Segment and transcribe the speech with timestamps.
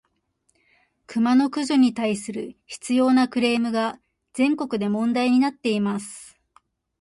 [1.05, 4.01] クマの駆除に対する執拗（しつよう）なクレームが、
[4.33, 6.39] 全国で問題になっています。